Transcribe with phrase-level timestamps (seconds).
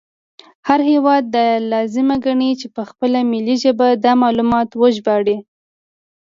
[0.67, 5.37] هر هیواد دا لازمه ګڼي چې په خپله ملي ژبه دا معلومات وژباړي